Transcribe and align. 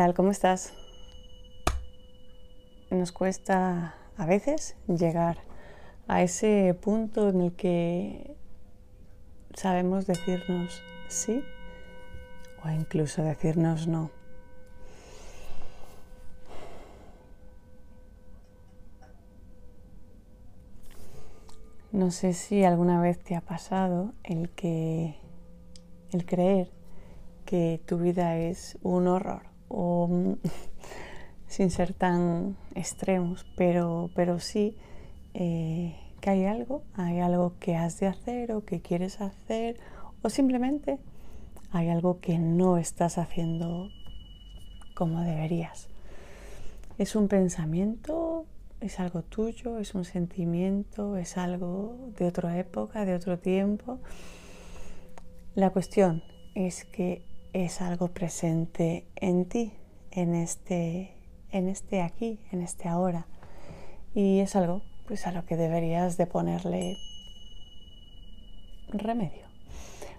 ¿Qué 0.00 0.04
tal? 0.04 0.14
¿Cómo 0.14 0.30
estás? 0.30 0.72
Nos 2.90 3.12
cuesta 3.12 3.96
a 4.16 4.24
veces 4.24 4.74
llegar 4.88 5.36
a 6.08 6.22
ese 6.22 6.74
punto 6.80 7.28
en 7.28 7.42
el 7.42 7.52
que 7.52 8.34
sabemos 9.52 10.06
decirnos 10.06 10.80
sí 11.08 11.44
o 12.64 12.70
incluso 12.70 13.22
decirnos 13.22 13.88
no. 13.88 14.10
No 21.92 22.10
sé 22.10 22.32
si 22.32 22.64
alguna 22.64 23.02
vez 23.02 23.22
te 23.22 23.36
ha 23.36 23.42
pasado 23.42 24.14
el 24.24 24.48
que 24.48 25.16
el 26.10 26.24
creer 26.24 26.70
que 27.44 27.82
tu 27.84 27.98
vida 27.98 28.38
es 28.38 28.78
un 28.80 29.06
horror 29.06 29.49
o 29.70 30.36
sin 31.46 31.70
ser 31.70 31.94
tan 31.94 32.56
extremos, 32.74 33.46
pero, 33.56 34.10
pero 34.14 34.38
sí 34.40 34.76
eh, 35.32 35.96
que 36.20 36.30
hay 36.30 36.44
algo, 36.44 36.82
hay 36.94 37.20
algo 37.20 37.54
que 37.58 37.76
has 37.76 37.98
de 37.98 38.08
hacer 38.08 38.52
o 38.52 38.64
que 38.64 38.82
quieres 38.82 39.20
hacer 39.20 39.78
o 40.22 40.28
simplemente 40.28 40.98
hay 41.72 41.88
algo 41.88 42.20
que 42.20 42.38
no 42.38 42.76
estás 42.76 43.16
haciendo 43.16 43.88
como 44.94 45.22
deberías. 45.22 45.88
Es 46.98 47.16
un 47.16 47.28
pensamiento, 47.28 48.44
es 48.80 49.00
algo 49.00 49.22
tuyo, 49.22 49.78
es 49.78 49.94
un 49.94 50.04
sentimiento, 50.04 51.16
es 51.16 51.38
algo 51.38 51.96
de 52.18 52.26
otra 52.26 52.58
época, 52.58 53.04
de 53.04 53.14
otro 53.14 53.38
tiempo. 53.38 54.00
La 55.54 55.70
cuestión 55.70 56.22
es 56.54 56.84
que 56.84 57.22
es 57.52 57.80
algo 57.80 58.08
presente 58.08 59.06
en 59.16 59.44
ti, 59.44 59.72
en 60.10 60.34
este, 60.34 61.14
en 61.50 61.68
este 61.68 62.02
aquí, 62.02 62.40
en 62.52 62.62
este 62.62 62.88
ahora. 62.88 63.26
Y 64.14 64.40
es 64.40 64.56
algo 64.56 64.82
pues, 65.06 65.26
a 65.26 65.32
lo 65.32 65.44
que 65.44 65.56
deberías 65.56 66.16
de 66.16 66.26
ponerle 66.26 66.96
remedio. 68.88 69.48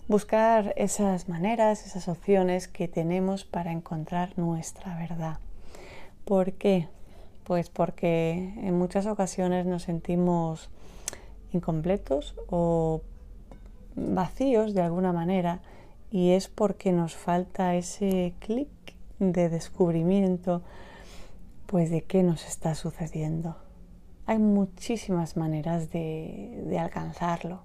Buscar 0.07 0.73
esas 0.75 1.29
maneras, 1.29 1.85
esas 1.85 2.07
opciones 2.07 2.67
que 2.67 2.87
tenemos 2.87 3.45
para 3.45 3.71
encontrar 3.71 4.37
nuestra 4.37 4.97
verdad. 4.97 5.39
¿Por 6.25 6.53
qué? 6.53 6.87
Pues 7.45 7.69
porque 7.69 8.53
en 8.57 8.77
muchas 8.77 9.05
ocasiones 9.05 9.65
nos 9.65 9.83
sentimos 9.83 10.69
incompletos 11.53 12.35
o 12.49 13.01
vacíos 13.95 14.73
de 14.73 14.81
alguna 14.81 15.11
manera 15.11 15.61
y 16.11 16.31
es 16.31 16.47
porque 16.49 16.91
nos 16.91 17.15
falta 17.15 17.75
ese 17.75 18.33
clic 18.39 18.69
de 19.19 19.49
descubrimiento 19.49 20.61
pues 21.65 21.89
de 21.89 22.03
qué 22.03 22.21
nos 22.21 22.45
está 22.45 22.75
sucediendo. 22.75 23.55
Hay 24.25 24.37
muchísimas 24.37 25.37
maneras 25.37 25.89
de, 25.89 26.77
alcanzarlo, 26.79 27.63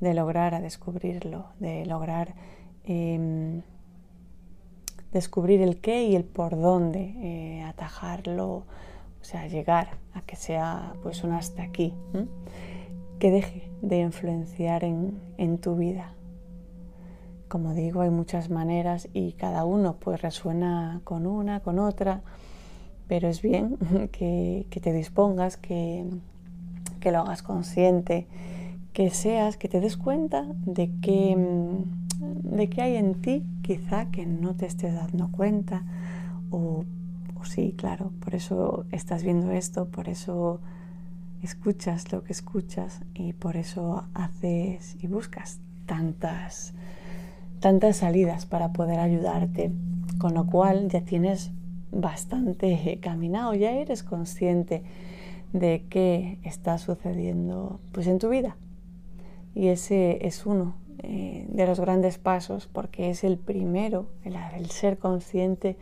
de 0.00 0.14
lograr 0.14 0.54
a 0.54 0.60
descubrirlo, 0.60 1.46
de 1.58 1.84
lograr 1.84 2.34
em, 2.84 3.62
descubrir 5.12 5.60
el 5.62 5.80
qué 5.80 6.04
y 6.04 6.16
el 6.16 6.24
por 6.24 6.58
dónde, 6.58 7.14
eh, 7.18 7.62
atajarlo, 7.62 8.64
o 9.20 9.24
sea, 9.24 9.48
llegar 9.48 9.98
a 10.14 10.22
que 10.22 10.36
sea 10.36 10.94
pues 11.02 11.24
un 11.24 11.32
hasta 11.32 11.62
aquí, 11.62 11.94
que 13.18 13.30
deje 13.30 13.70
de 13.82 13.98
influenciar 13.98 14.84
en, 14.84 15.58
tu 15.58 15.76
vida. 15.76 16.14
Como 17.50 17.74
digo, 17.74 18.02
hay 18.02 18.10
muchas 18.10 18.48
maneras 18.48 19.08
y 19.12 19.32
cada 19.32 19.64
uno 19.64 19.96
pues 19.98 20.22
resuena 20.22 21.00
con 21.02 21.26
una, 21.26 21.58
con 21.58 21.80
otra, 21.80 22.22
pero 23.08 23.26
es 23.26 23.42
bien 23.42 23.76
que, 24.12 24.64
te 24.70 24.92
dispongas, 24.92 25.56
que, 25.56 26.06
lo 27.04 27.18
hagas 27.18 27.42
consciente, 27.42 28.28
que 28.92 29.10
seas, 29.10 29.56
que 29.56 29.68
te 29.68 29.80
des 29.80 29.96
cuenta 29.96 30.46
de 30.64 30.92
que, 31.02 31.36
de 32.18 32.70
que 32.70 32.82
hay 32.82 32.94
en 32.94 33.20
ti 33.20 33.44
quizá 33.62 34.12
que 34.12 34.26
no 34.26 34.54
te 34.54 34.66
estés 34.66 34.94
dando 34.94 35.32
cuenta 35.32 35.82
o 36.52 36.84
sí, 37.42 37.74
claro, 37.76 38.12
por 38.20 38.36
eso 38.36 38.84
estás 38.92 39.24
viendo 39.24 39.50
esto, 39.50 39.86
por 39.86 40.08
eso 40.08 40.60
escuchas 41.42 42.12
lo 42.12 42.22
que 42.22 42.32
escuchas 42.32 43.00
y 43.12 43.32
por 43.32 43.56
eso 43.56 44.04
haces 44.14 44.96
y 45.02 45.08
buscas 45.08 45.58
tantas, 45.86 46.74
tantas 47.60 47.98
salidas 47.98 48.46
para 48.46 48.72
poder 48.72 48.98
ayudarte, 48.98 49.70
con 50.18 50.34
lo 50.34 50.46
cual 50.46 50.88
ya 50.88 51.02
tienes 51.02 51.52
bastante 51.92 52.98
caminado, 53.00 53.54
ya 53.54 53.72
eres 53.72 54.02
consciente 54.02 54.82
de 55.52 55.84
qué 55.90 56.38
está 56.44 56.78
sucediendo 56.78 57.80
pues 57.92 58.06
en 58.06 58.18
tu 58.18 58.28
vida. 58.28 58.56
Y 59.54 59.68
ese 59.68 60.26
es 60.26 60.46
uno 60.46 60.74
eh, 61.02 61.46
de 61.48 61.66
los 61.66 61.80
grandes 61.80 62.18
pasos 62.18 62.66
porque 62.66 63.10
es 63.10 63.24
el 63.24 63.36
primero, 63.36 64.06
el 64.24 64.70
ser 64.70 64.98
consciente 64.98 65.76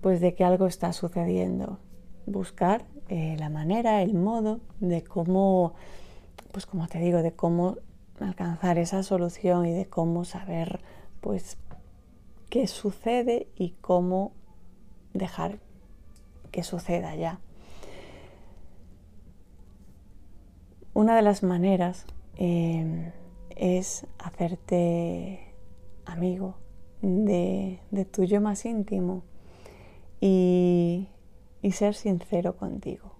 pues 0.00 0.20
de 0.20 0.34
que 0.34 0.44
algo 0.44 0.66
está 0.66 0.92
sucediendo. 0.92 1.78
Buscar 2.26 2.84
eh, 3.08 3.36
la 3.38 3.50
manera, 3.50 4.02
el 4.02 4.14
modo 4.14 4.60
de 4.80 5.02
cómo, 5.02 5.74
pues 6.52 6.66
como 6.66 6.86
te 6.88 6.98
digo, 6.98 7.22
de 7.22 7.32
cómo 7.32 7.76
alcanzar 8.20 8.78
esa 8.78 9.02
solución 9.02 9.66
y 9.66 9.72
de 9.72 9.86
cómo 9.86 10.24
saber 10.24 10.80
pues 11.20 11.56
qué 12.50 12.66
sucede 12.66 13.48
y 13.56 13.70
cómo 13.80 14.32
dejar 15.12 15.58
que 16.50 16.62
suceda 16.62 17.14
ya. 17.16 17.40
Una 20.92 21.16
de 21.16 21.22
las 21.22 21.42
maneras 21.42 22.06
em, 22.36 23.10
es 23.56 24.06
hacerte 24.18 25.54
amigo 26.04 26.56
de, 27.02 27.80
de 27.90 28.04
tu 28.04 28.24
yo 28.24 28.40
más 28.40 28.64
íntimo 28.64 29.24
y, 30.26 31.08
ser 31.72 31.94
sincero 31.94 32.56
contigo. 32.56 33.12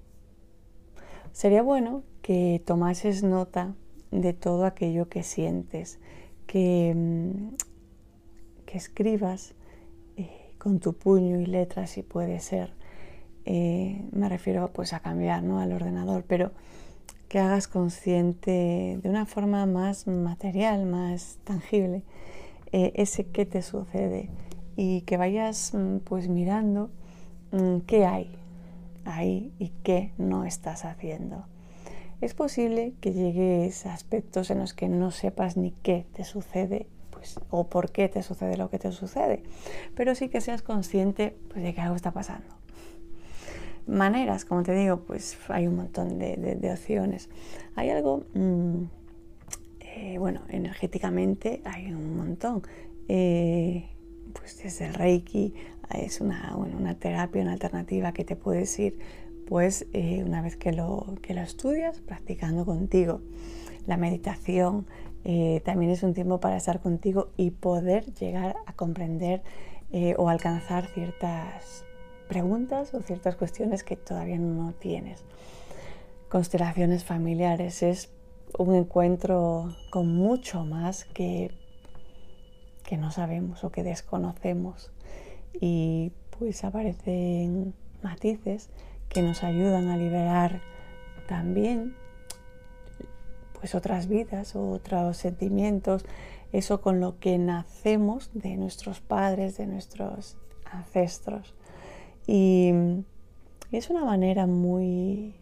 Sería 1.33 1.63
bueno 1.63 2.03
que 2.23 2.63
tomases 2.65 3.23
nota 3.23 3.75
de 4.15 4.33
todo 4.33 4.65
aquello 4.65 5.09
que 5.09 5.23
sientes, 5.23 5.99
que, 6.47 6.95
mm, 6.95 7.55
que 8.65 8.79
escribas 8.79 9.55
eh, 10.17 10.55
con 10.59 10.79
tu 10.79 10.95
puño 10.95 11.41
y 11.41 11.47
letra 11.47 11.87
si 11.87 12.03
puede 12.03 12.41
ser. 12.41 12.73
Eh, 13.45 14.09
me 14.13 14.29
refiero 14.29 14.73
pues 14.73 14.93
a 14.93 15.01
cambiar 15.01 15.43
¿no? 15.43 15.61
al 15.61 15.73
ordenador, 15.73 16.25
pero 16.27 16.53
que 17.29 17.41
hagas 17.41 17.67
consciente 17.67 19.01
de 19.03 19.09
una 19.09 19.27
forma 19.27 19.67
más 19.67 20.07
material, 20.07 20.87
más 20.87 21.39
tangible, 21.45 22.03
eh, 22.73 22.93
ese 22.95 23.27
que 23.27 23.45
te 23.45 23.63
sucede, 23.63 24.31
y 24.77 25.03
que 25.03 25.17
vayas 25.17 25.75
mm, 25.75 25.99
pues 25.99 26.29
mirando 26.29 26.91
mm, 27.53 27.79
qué 27.87 28.07
hay 28.07 28.31
ahí 29.05 29.53
y 29.59 29.71
qué 29.83 30.13
no 30.17 30.45
estás 30.45 30.85
haciendo. 30.85 31.45
Es 32.21 32.35
posible 32.35 32.95
que 33.01 33.13
llegues 33.13 33.87
a 33.87 33.93
aspectos 33.93 34.51
en 34.51 34.59
los 34.59 34.75
que 34.75 34.89
no 34.89 35.11
sepas 35.11 35.57
ni 35.57 35.73
qué 35.83 36.07
te 36.15 36.25
sucede 36.25 36.87
pues, 37.11 37.41
o 37.51 37.69
por 37.69 37.91
qué 37.91 38.09
te 38.09 38.23
sucede 38.23 38.57
lo 38.57 38.71
que 38.71 38.79
te 38.79 38.93
sucede, 38.93 39.43
pero 39.95 40.15
sí 40.15 40.29
que 40.29 40.41
seas 40.41 40.63
consciente 40.63 41.37
pues, 41.49 41.63
de 41.65 41.75
que 41.75 41.81
algo 41.81 41.97
está 41.97 42.13
pasando. 42.13 42.55
Maneras, 43.87 44.45
como 44.45 44.63
te 44.63 44.75
digo, 44.75 45.01
pues 45.01 45.37
hay 45.49 45.67
un 45.67 45.77
montón 45.77 46.19
de, 46.19 46.71
opciones. 46.73 47.29
Hay 47.77 47.91
algo, 47.91 48.25
mm, 48.35 48.85
eh, 49.81 50.19
bueno, 50.19 50.41
energéticamente 50.49 51.61
hay 51.65 51.93
un 51.93 52.17
montón. 52.17 52.63
Eh, 53.09 53.85
pues 54.33 54.63
desde 54.63 54.87
el 54.87 54.95
Reiki 54.95 55.55
es 55.95 56.21
una, 56.21 56.57
una 56.57 56.95
terapia, 56.95 57.43
una 57.43 57.53
alternativa 57.53 58.13
que 58.13 58.25
te 58.25 58.37
puedes 58.37 58.79
ir 58.79 58.99
pues 59.49 59.87
una 60.25 60.43
vez 60.43 60.57
que 60.57 60.73
lo, 60.73 61.15
que 61.23 61.35
lo 61.35 61.41
estudias, 61.41 62.01
practicando 62.01 62.65
contigo. 62.65 63.21
La 63.87 63.97
meditación 63.97 64.87
eh, 65.25 65.63
también 65.65 65.91
es 65.91 66.03
un 66.03 66.15
tiempo 66.15 66.39
para 66.41 66.57
estar 66.57 66.81
contigo 66.81 67.29
y 67.37 67.51
poder 67.51 68.13
llegar 68.15 68.57
a 68.67 68.73
comprender 68.75 69.43
eh, 69.91 70.15
o 70.19 70.29
alcanzar 70.29 70.87
ciertas 70.87 71.85
preguntas 72.29 72.95
o 72.95 73.01
ciertas 73.01 73.37
cuestiones 73.37 73.85
que 73.85 73.97
todavía 73.97 74.39
no 74.39 74.73
tienes. 74.73 75.25
Constelaciones 76.29 77.05
familiares 77.05 77.83
es 77.83 78.11
un 78.59 78.75
encuentro 78.75 79.75
con 79.91 80.15
mucho 80.15 80.65
más 80.65 81.05
que 81.07 81.51
que 82.85 82.99
no 82.99 83.11
sabemos 83.11 83.65
o 83.65 83.71
que 83.71 83.83
desconocemos 83.83 84.93
y 85.59 86.13
pues 86.39 86.65
aparecen 86.65 87.75
matices 88.03 88.69
que 89.15 89.23
nos 89.23 89.43
ayudan 89.45 89.89
a 89.89 89.97
liberar 89.97 90.61
también 91.27 91.95
pues 93.65 93.75
otras 93.75 94.09
vidas 94.09 94.55
otros 94.57 95.17
sentimientos, 95.17 96.05
eso 96.53 96.83
con 96.83 97.01
lo 97.01 97.19
que 97.19 97.39
nacemos 97.39 98.31
de 98.35 98.59
nuestros 98.59 99.01
padres, 99.01 99.57
de 99.57 99.67
nuestros 99.67 100.37
ancestros. 100.71 101.55
Y, 102.27 102.75
es 103.73 103.89
una 103.89 104.05
manera 104.05 104.47
muy... 104.47 105.35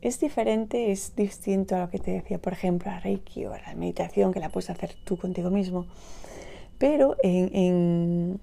Es 0.00 0.18
diferente, 0.18 0.90
es 0.90 1.14
distinto 1.14 1.76
a 1.76 1.78
lo 1.82 1.90
que 1.90 2.00
te 2.00 2.10
decía, 2.10 2.38
por 2.38 2.52
ejemplo, 2.52 2.90
a 2.90 2.98
Reiki 2.98 3.46
o 3.46 3.54
a 3.54 3.60
la 3.60 3.74
meditación 3.76 4.32
que 4.32 4.40
la 4.40 4.48
puedes 4.48 4.70
hacer 4.70 4.94
tú 5.04 5.16
contigo 5.16 5.50
mismo. 5.50 5.86
Pero 6.78 7.16
en, 7.22 8.40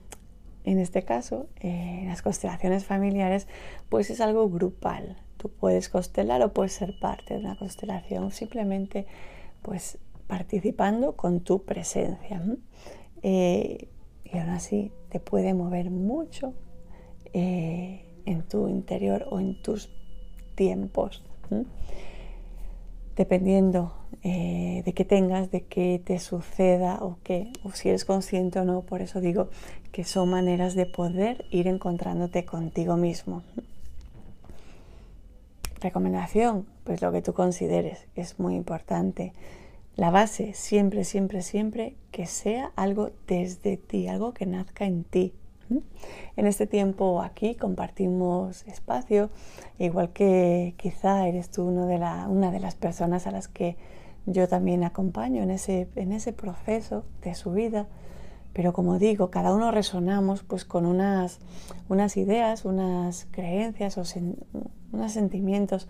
este 0.63 1.03
caso, 1.03 1.47
en 1.59 2.07
las 2.07 2.21
constelaciones 2.21 2.85
familiares, 2.85 3.47
pues 3.89 4.09
es 4.09 4.21
algo 4.21 4.49
grupal. 4.49 5.17
Tú 5.37 5.49
puedes 5.49 5.89
constelar 5.89 6.41
o 6.43 6.53
puedes 6.53 6.73
ser 6.73 6.99
parte 6.99 7.33
de 7.33 7.39
una 7.39 7.57
constelación 7.57 8.31
simplemente 8.31 9.07
pues 9.61 9.97
participando 10.27 11.15
con 11.15 11.41
tu 11.41 11.63
presencia. 11.63 12.41
Eh, 13.23 13.89
y 14.23 14.37
aún 14.37 14.49
así 14.49 14.91
te 15.09 15.19
puede 15.19 15.53
mover 15.53 15.89
mucho 15.91 16.53
eh, 17.33 18.05
en 18.25 18.43
tu 18.43 18.67
interior 18.67 19.27
o 19.29 19.39
en 19.39 19.61
tus 19.61 19.89
tiempos. 20.55 21.23
Dependiendo 23.21 23.93
eh, 24.23 24.81
de 24.83 24.93
qué 24.93 25.05
tengas, 25.05 25.51
de 25.51 25.61
qué 25.61 26.01
te 26.03 26.17
suceda 26.17 26.97
o 27.01 27.19
qué, 27.23 27.53
o 27.63 27.69
si 27.71 27.89
eres 27.89 28.03
consciente 28.03 28.57
o 28.57 28.65
no, 28.65 28.81
por 28.81 29.03
eso 29.03 29.21
digo 29.21 29.49
que 29.91 30.03
son 30.05 30.31
maneras 30.31 30.73
de 30.73 30.87
poder 30.87 31.45
ir 31.51 31.67
encontrándote 31.67 32.45
contigo 32.45 32.97
mismo. 32.97 33.43
Recomendación, 35.81 36.65
pues 36.83 37.03
lo 37.03 37.11
que 37.11 37.21
tú 37.21 37.33
consideres 37.33 38.07
es 38.15 38.39
muy 38.39 38.55
importante. 38.55 39.33
La 39.95 40.09
base, 40.09 40.55
siempre, 40.55 41.03
siempre, 41.03 41.43
siempre, 41.43 41.95
que 42.09 42.25
sea 42.25 42.71
algo 42.75 43.11
desde 43.27 43.77
ti, 43.77 44.07
algo 44.07 44.33
que 44.33 44.47
nazca 44.47 44.85
en 44.85 45.03
ti. 45.03 45.31
En 46.37 46.47
este 46.47 46.65
tiempo 46.65 47.21
aquí 47.21 47.53
compartimos 47.53 48.65
espacio, 48.67 49.29
igual 49.79 50.09
que 50.11 50.75
quizá 50.77 51.27
eres 51.27 51.49
tú 51.49 51.63
uno 51.63 51.87
de 51.87 51.97
una 52.27 52.51
de 52.51 52.59
las 52.59 52.75
personas 52.75 53.27
a 53.27 53.31
las 53.31 53.47
que 53.47 53.77
yo 54.25 54.47
también 54.47 54.83
acompaño 54.83 55.41
en 55.41 55.51
ese, 55.51 55.87
en 55.95 56.11
ese 56.11 56.33
proceso 56.33 57.03
de 57.23 57.35
su 57.35 57.51
vida. 57.51 57.87
Pero 58.53 58.73
como 58.73 58.99
digo, 58.99 59.31
cada 59.31 59.53
uno 59.53 59.71
resonamos 59.71 60.43
pues 60.43 60.65
con 60.65 60.85
unas, 60.85 61.39
unas 61.89 62.17
ideas, 62.17 62.65
unas 62.65 63.27
creencias 63.31 63.97
o 63.97 64.03
unos 64.91 65.11
sentimientos, 65.11 65.87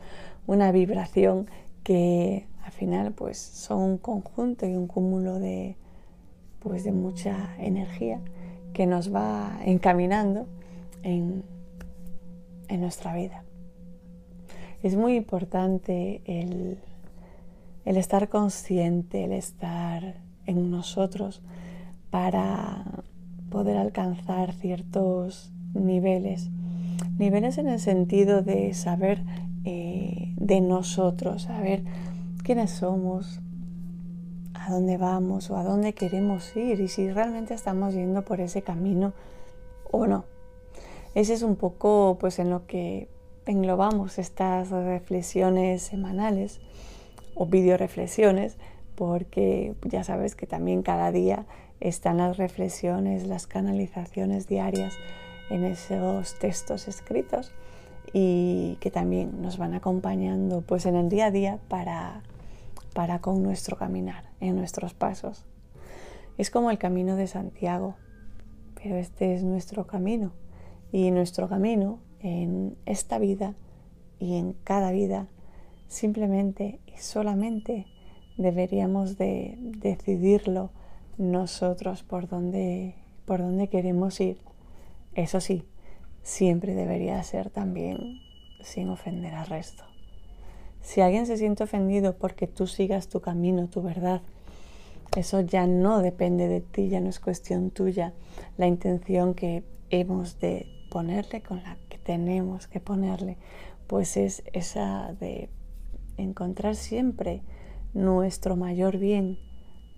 una 0.47 0.71
vibración 0.71 1.47
que 1.83 2.47
al 2.63 2.71
final 2.71 3.11
pues 3.13 3.37
son 3.37 3.79
un 3.79 3.97
conjunto 3.97 4.67
y 4.67 4.75
un 4.75 4.87
cúmulo 4.87 5.39
de, 5.39 5.75
pues, 6.59 6.83
de 6.83 6.91
mucha 6.91 7.55
energía 7.57 8.21
que 8.73 8.85
nos 8.85 9.13
va 9.13 9.59
encaminando 9.65 10.47
en, 11.03 11.43
en 12.67 12.81
nuestra 12.81 13.15
vida. 13.15 13.43
Es 14.83 14.95
muy 14.95 15.15
importante 15.15 16.21
el, 16.25 16.79
el 17.85 17.97
estar 17.97 18.29
consciente, 18.29 19.25
el 19.25 19.31
estar 19.31 20.15
en 20.45 20.71
nosotros 20.71 21.41
para 22.09 23.03
poder 23.49 23.77
alcanzar 23.77 24.53
ciertos 24.53 25.51
niveles. 25.73 26.49
Niveles 27.17 27.57
en 27.57 27.67
el 27.67 27.79
sentido 27.79 28.41
de 28.41 28.73
saber 28.73 29.23
eh, 29.65 30.33
de 30.37 30.61
nosotros, 30.61 31.43
saber 31.43 31.83
quiénes 32.43 32.71
somos, 32.71 33.39
a 34.53 34.71
dónde 34.71 34.97
vamos 34.97 35.49
o 35.49 35.57
a 35.57 35.63
dónde 35.63 35.93
queremos 35.93 36.55
ir 36.55 36.79
y 36.79 36.87
si 36.87 37.09
realmente 37.11 37.53
estamos 37.53 37.93
yendo 37.93 38.23
por 38.23 38.41
ese 38.41 38.61
camino 38.61 39.13
o 39.91 40.07
no. 40.07 40.25
Ese 41.13 41.33
es 41.33 41.41
un 41.43 41.55
poco 41.55 42.17
pues 42.19 42.39
en 42.39 42.49
lo 42.49 42.65
que 42.67 43.09
englobamos 43.45 44.19
estas 44.19 44.69
reflexiones 44.69 45.81
semanales 45.81 46.59
o 47.35 47.45
video 47.45 47.77
reflexiones 47.77 48.57
porque 48.95 49.75
ya 49.83 50.03
sabes 50.03 50.35
que 50.35 50.47
también 50.47 50.83
cada 50.83 51.11
día 51.11 51.45
están 51.79 52.17
las 52.17 52.37
reflexiones, 52.37 53.25
las 53.25 53.47
canalizaciones 53.47 54.47
diarias 54.47 54.93
en 55.49 55.63
esos 55.63 56.37
textos 56.39 56.87
escritos 56.87 57.51
y 58.13 58.77
que 58.79 58.91
también 58.91 59.41
nos 59.41 59.57
van 59.57 59.73
acompañando 59.73 60.61
pues 60.61 60.85
en 60.85 60.95
el 60.95 61.09
día 61.09 61.27
a 61.27 61.31
día 61.31 61.59
para 61.67 62.21
para 62.93 63.19
con 63.19 63.41
nuestro 63.41 63.77
caminar, 63.77 64.25
en 64.39 64.55
nuestros 64.55 64.93
pasos. 64.93 65.45
Es 66.37 66.49
como 66.49 66.71
el 66.71 66.77
camino 66.77 67.15
de 67.15 67.27
Santiago, 67.27 67.95
pero 68.75 68.95
este 68.95 69.33
es 69.33 69.43
nuestro 69.43 69.87
camino. 69.87 70.31
Y 70.91 71.11
nuestro 71.11 71.47
camino 71.47 71.99
en 72.23 72.77
esta 72.85 73.19
vida 73.19 73.55
y 74.19 74.35
en 74.35 74.53
cada 74.53 74.91
vida 74.91 75.27
simplemente 75.87 76.79
y 76.87 76.97
solamente 76.97 77.85
deberíamos 78.37 79.17
de 79.17 79.57
decidirlo 79.59 80.71
nosotros 81.17 82.03
por 82.03 82.27
dónde, 82.27 82.95
por 83.25 83.39
dónde 83.39 83.67
queremos 83.67 84.19
ir. 84.21 84.37
Eso 85.13 85.41
sí, 85.41 85.65
siempre 86.23 86.73
debería 86.73 87.21
ser 87.23 87.49
también 87.49 87.97
sin 88.61 88.89
ofender 88.89 89.33
al 89.33 89.47
resto. 89.47 89.83
Si 90.81 91.01
alguien 91.01 91.25
se 91.25 91.37
siente 91.37 91.63
ofendido 91.63 92.17
porque 92.17 92.47
tú 92.47 92.67
sigas 92.67 93.07
tu 93.07 93.21
camino, 93.21 93.67
tu 93.67 93.81
verdad, 93.81 94.21
eso 95.15 95.41
ya 95.41 95.67
no 95.67 96.01
depende 96.01 96.47
de 96.47 96.61
ti, 96.61 96.89
ya 96.89 97.01
no 97.01 97.09
es 97.09 97.19
cuestión 97.19 97.69
tuya. 97.69 98.13
La 98.57 98.67
intención 98.67 99.33
que 99.33 99.63
hemos 99.89 100.39
de 100.39 100.67
ponerle 100.89 101.41
con 101.41 101.61
la 101.63 101.77
tenemos 102.03 102.67
que 102.67 102.79
ponerle, 102.79 103.37
pues 103.87 104.17
es 104.17 104.43
esa 104.53 105.13
de 105.19 105.49
encontrar 106.17 106.75
siempre 106.75 107.41
nuestro 107.93 108.55
mayor 108.55 108.97
bien 108.97 109.39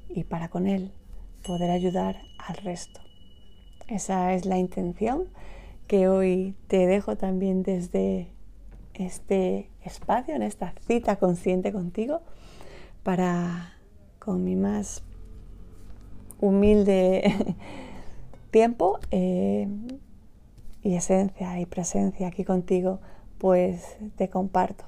y 0.09 0.23
para 0.23 0.49
con 0.49 0.67
él 0.67 0.91
poder 1.45 1.71
ayudar 1.71 2.17
al 2.37 2.55
resto. 2.57 3.01
Esa 3.87 4.33
es 4.33 4.45
la 4.45 4.57
intención 4.57 5.25
que 5.87 6.07
hoy 6.07 6.55
te 6.67 6.87
dejo 6.87 7.17
también 7.17 7.63
desde 7.63 8.29
este 8.93 9.69
espacio, 9.83 10.35
en 10.35 10.43
esta 10.43 10.73
cita 10.87 11.17
consciente 11.17 11.71
contigo, 11.71 12.21
para 13.03 13.73
con 14.19 14.43
mi 14.43 14.55
más 14.55 15.03
humilde 16.39 17.55
tiempo 18.51 18.99
eh, 19.11 19.67
y 20.83 20.95
esencia 20.95 21.59
y 21.59 21.65
presencia 21.65 22.27
aquí 22.27 22.43
contigo, 22.43 22.99
pues 23.37 23.97
te 24.15 24.29
comparto. 24.29 24.83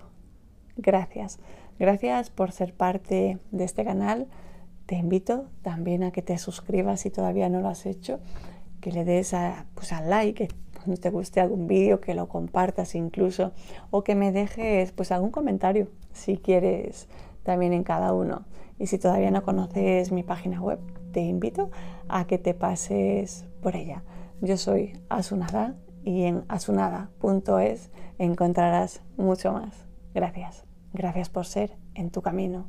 Gracias. 0.78 1.40
Gracias 1.80 2.30
por 2.30 2.52
ser 2.52 2.74
parte 2.74 3.40
de 3.52 3.64
este 3.64 3.84
canal. 3.86 4.28
Te 4.86 4.96
invito 4.96 5.46
también 5.62 6.04
a 6.04 6.12
que 6.12 6.22
te 6.22 6.38
suscribas 6.38 7.02
si 7.02 7.10
todavía 7.10 7.50
no 7.50 7.62
lo 7.62 7.70
has 7.70 7.86
hecho, 7.86 8.20
que 8.82 8.92
le 8.92 9.04
des 9.06 9.34
a, 9.34 9.66
pues, 9.74 9.92
al 9.94 10.10
like, 10.10 10.50
cuando 10.76 11.02
te 11.02 11.10
guste 11.10 11.40
algún 11.40 11.66
vídeo, 11.68 12.02
que 12.02 12.14
lo 12.14 12.28
compartas 12.28 12.94
incluso 12.94 13.54
o 13.90 14.04
que 14.04 14.14
me 14.14 14.32
dejes 14.32 14.92
pues 14.92 15.12
algún 15.12 15.32
comentario 15.32 15.88
si 16.14 16.38
quieres 16.38 17.08
también 17.44 17.74
en 17.74 17.84
cada 17.84 18.14
uno. 18.14 18.46
Y 18.78 18.88
si 18.88 19.00
todavía 19.00 19.32
no 19.32 19.44
conoces 19.44 20.12
mi 20.12 20.24
página 20.24 20.62
web, 20.62 20.80
te 21.12 21.22
invito 21.22 21.72
a 22.08 22.28
que 22.28 22.38
te 22.38 22.54
pases 22.54 23.46
por 23.62 23.76
ella. 23.76 24.04
Yo 24.42 24.58
soy 24.58 25.00
Asunada 25.10 25.76
y 26.06 26.24
en 26.24 26.46
asunada.es 26.48 27.92
encontrarás 28.20 29.02
mucho 29.18 29.52
más. 29.52 29.88
Gracias. 30.14 30.64
Gracias 30.94 31.30
por 31.30 31.46
ser 31.46 31.76
en 31.96 32.12
tu 32.12 32.22
camino. 32.22 32.68